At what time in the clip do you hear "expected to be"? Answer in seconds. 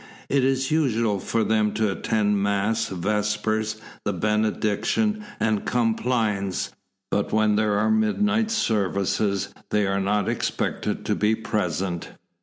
10.27-11.35